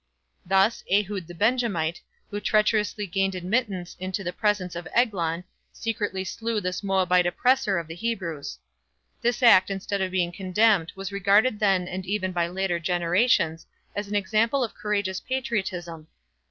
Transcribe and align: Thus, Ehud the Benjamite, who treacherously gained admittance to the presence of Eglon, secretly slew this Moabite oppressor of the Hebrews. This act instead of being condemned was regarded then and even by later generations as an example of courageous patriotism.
Thus, 0.43 0.83
Ehud 0.91 1.27
the 1.27 1.35
Benjamite, 1.35 2.01
who 2.31 2.39
treacherously 2.39 3.05
gained 3.05 3.35
admittance 3.35 3.93
to 4.01 4.23
the 4.23 4.33
presence 4.33 4.75
of 4.75 4.87
Eglon, 4.95 5.43
secretly 5.71 6.23
slew 6.23 6.59
this 6.59 6.81
Moabite 6.81 7.27
oppressor 7.27 7.77
of 7.77 7.85
the 7.85 7.93
Hebrews. 7.93 8.57
This 9.21 9.43
act 9.43 9.69
instead 9.69 10.01
of 10.01 10.09
being 10.09 10.31
condemned 10.31 10.91
was 10.95 11.11
regarded 11.11 11.59
then 11.59 11.87
and 11.87 12.03
even 12.07 12.31
by 12.31 12.47
later 12.47 12.79
generations 12.79 13.67
as 13.95 14.07
an 14.07 14.15
example 14.15 14.63
of 14.63 14.73
courageous 14.73 15.19
patriotism. 15.19 16.07